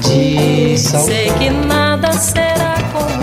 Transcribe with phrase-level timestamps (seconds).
[0.00, 1.04] tradição.
[1.04, 3.20] Sei que nada será como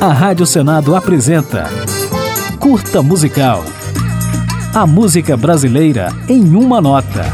[0.00, 1.70] A Rádio Senado apresenta
[2.58, 3.64] Curta Musical.
[4.74, 7.24] A música brasileira em uma nota.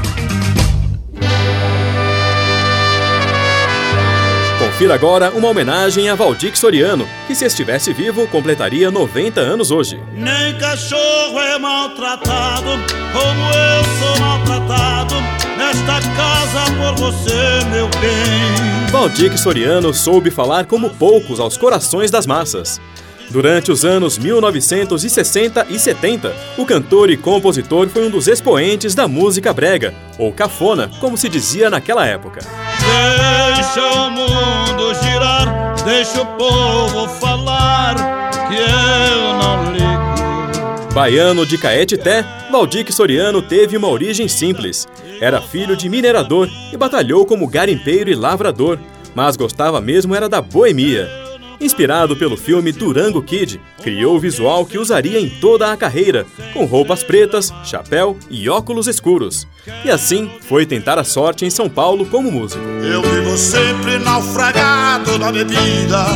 [4.58, 10.00] Confira agora uma homenagem a Valdir Soriano, que se estivesse vivo, completaria 90 anos hoje.
[10.14, 12.70] Nem cachorro é maltratado,
[13.12, 14.97] como eu sou maltratado,
[15.68, 18.90] nesta casa por você, meu bem.
[18.90, 22.80] Valdir Soriano soube falar como poucos aos corações das massas.
[23.30, 29.06] Durante os anos 1960 e 70, o cantor e compositor foi um dos expoentes da
[29.06, 32.40] música brega, ou cafona, como se dizia naquela época.
[32.80, 37.94] Deixa o mundo girar, deixa o povo falar,
[38.48, 40.94] que eu não ligo.
[40.94, 44.88] Baiano de Caetité, Valdir Soriano teve uma origem simples.
[45.20, 48.78] Era filho de minerador e batalhou como garimpeiro e lavrador,
[49.14, 51.08] mas gostava mesmo era da boemia.
[51.60, 56.64] Inspirado pelo filme Durango Kid, criou o visual que usaria em toda a carreira, com
[56.64, 59.44] roupas pretas, chapéu e óculos escuros.
[59.84, 62.62] E assim foi tentar a sorte em São Paulo como músico.
[62.62, 66.06] Eu vivo sempre naufragado na bebida,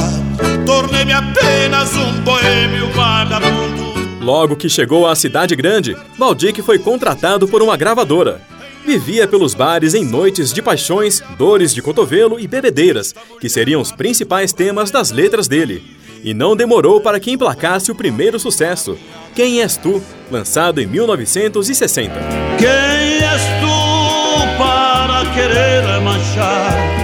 [0.65, 3.83] tornei-me apenas um boêmio vagabundo.
[4.21, 8.52] Logo que chegou à cidade grande, Valdir foi contratado por uma gravadora
[8.85, 13.93] vivia pelos bares em noites de paixões, dores de cotovelo e bebedeiras, que seriam os
[13.93, 15.83] principais temas das letras dele.
[16.23, 18.97] E não demorou para que emplacasse o primeiro sucesso,
[19.35, 22.15] Quem És Tu, lançado em 1960.
[22.59, 27.03] Quem és tu para querer manchar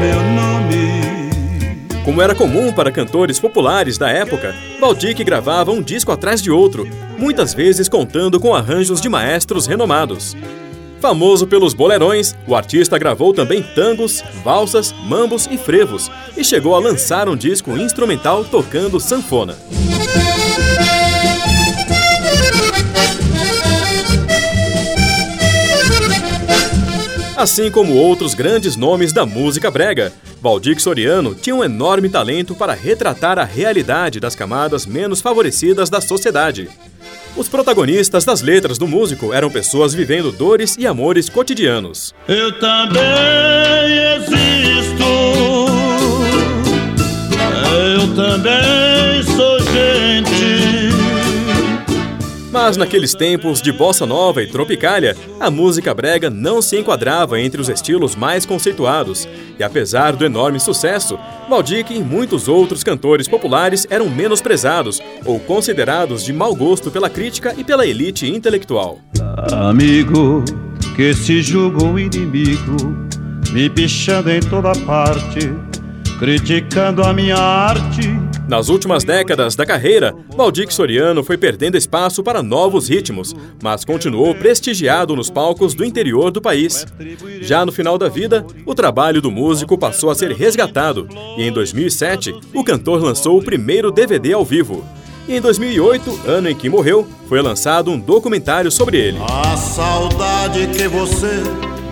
[0.00, 0.60] meu nome?
[2.04, 6.88] Como era comum para cantores populares da época, Valdir gravava um disco atrás de outro,
[7.18, 10.34] muitas vezes contando com arranjos de maestros renomados.
[11.00, 16.78] Famoso pelos bolerões, o artista gravou também tangos, valsas, mambos e frevos e chegou a
[16.78, 19.56] lançar um disco instrumental tocando sanfona.
[27.34, 32.74] Assim como outros grandes nomes da música brega, Valdir Soriano tinha um enorme talento para
[32.74, 36.68] retratar a realidade das camadas menos favorecidas da sociedade.
[37.36, 42.14] Os protagonistas das letras do músico eram pessoas vivendo dores e amores cotidianos.
[42.26, 43.00] Eu também
[44.16, 45.04] existo.
[47.96, 48.69] Eu também
[52.70, 57.60] Mas naqueles tempos de bossa nova e tropicália, a música brega não se enquadrava entre
[57.60, 59.28] os estilos mais conceituados.
[59.58, 66.22] E apesar do enorme sucesso, Valdir e muitos outros cantores populares eram menosprezados ou considerados
[66.24, 69.00] de mau gosto pela crítica e pela elite intelectual.
[69.50, 70.44] Amigo
[70.94, 72.76] que se julga um inimigo,
[73.50, 75.52] me pichando em toda parte,
[76.20, 78.19] criticando a minha arte
[78.50, 84.34] nas últimas décadas da carreira, Valdir Soriano foi perdendo espaço para novos ritmos, mas continuou
[84.34, 86.84] prestigiado nos palcos do interior do país.
[87.40, 91.52] Já no final da vida, o trabalho do músico passou a ser resgatado e em
[91.52, 94.84] 2007 o cantor lançou o primeiro DVD ao vivo.
[95.28, 99.18] E em 2008, ano em que morreu, foi lançado um documentário sobre ele.
[99.28, 101.40] A saudade que você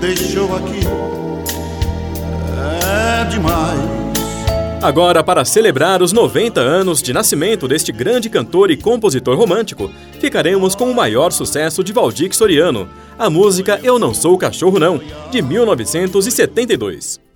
[0.01, 0.81] deixou aqui
[2.83, 4.08] é demais.
[4.81, 9.91] Agora, para celebrar os 90 anos de nascimento deste grande cantor e compositor romântico,
[10.21, 15.01] ficaremos com o maior sucesso de Valdir Soriano, a música Eu Não Sou Cachorro Não,
[15.33, 17.28] de 1972.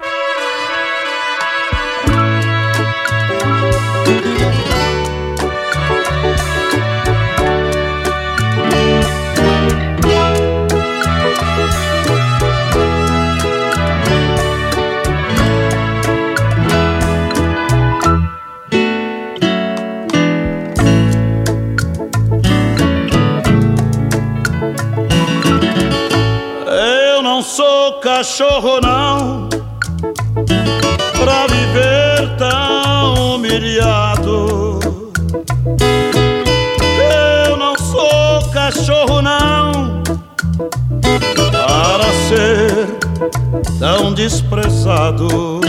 [28.22, 29.48] Cachorro não
[31.24, 34.78] pra viver tão humilhado.
[37.48, 40.04] Eu não sou cachorro não
[41.51, 42.86] para ser
[43.80, 45.60] tão desprezado.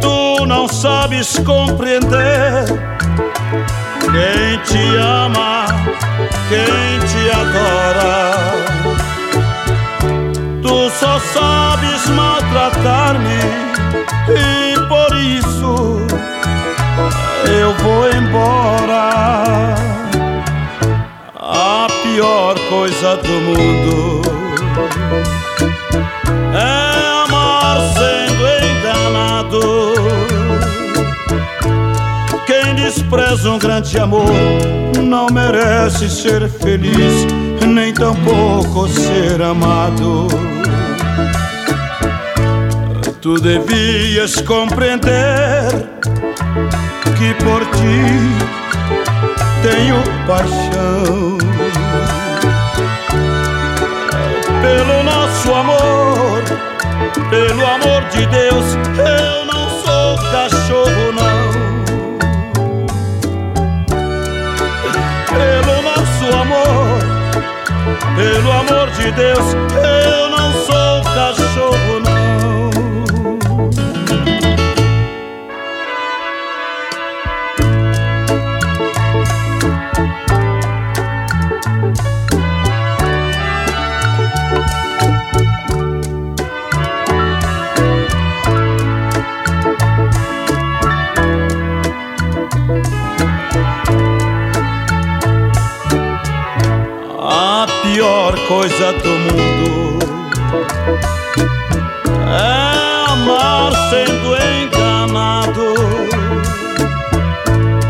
[0.00, 2.66] Tu não sabes compreender
[4.12, 5.66] quem te ama,
[6.48, 8.30] quem te adora
[11.00, 13.40] só sabes maltratar-me
[14.28, 16.06] e por isso
[17.48, 19.74] eu vou embora.
[21.34, 24.22] A pior coisa do mundo
[26.52, 29.94] É amar sendo enganado.
[32.46, 34.26] Quem despreza um grande amor
[35.02, 37.26] não merece ser feliz,
[37.66, 40.28] nem tampouco ser amado.
[43.22, 45.68] Tu devias compreender
[47.18, 48.02] que por ti
[49.62, 51.36] tenho paixão.
[54.62, 56.42] Pelo nosso amor,
[57.28, 58.64] pelo amor de Deus,
[58.96, 61.50] eu não sou cachorro, não.
[65.28, 66.98] Pelo nosso amor,
[68.16, 69.99] pelo amor de Deus, eu
[98.70, 99.98] coisa do mundo
[102.28, 105.74] é amar sendo enganado.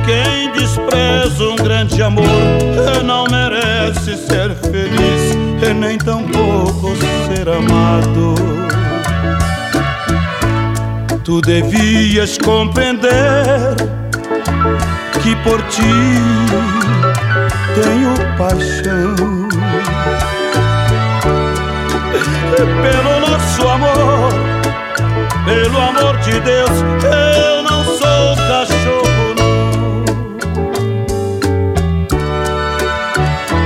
[0.04, 2.24] Quem despreza um grande amor
[3.04, 6.96] não merece ser feliz e nem tampouco
[7.28, 8.34] ser amado.
[11.22, 13.76] Tu devias compreender
[15.22, 15.82] que por ti
[17.74, 19.40] tenho paixão
[22.56, 24.32] pelo nosso amor,
[25.44, 30.04] pelo amor de Deus, eu não sou cachorro, não.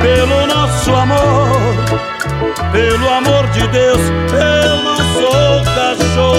[0.00, 1.74] Pelo nosso amor,
[2.72, 6.33] pelo amor de Deus, eu não sou cachorro,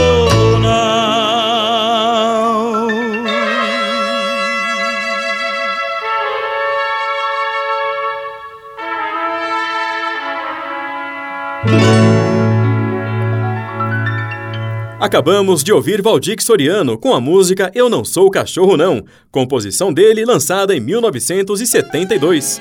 [14.99, 20.25] Acabamos de ouvir Valdir Soriano com a música Eu Não Sou Cachorro Não, composição dele
[20.25, 22.59] lançada em 1972.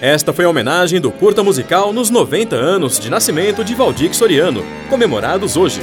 [0.00, 4.62] Esta foi a homenagem do curta musical nos 90 anos de nascimento de Valdir Soriano,
[4.88, 5.80] comemorados hoje.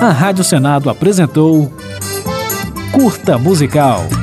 [0.00, 1.72] A Rádio Senado apresentou
[2.92, 4.15] Curta Musical.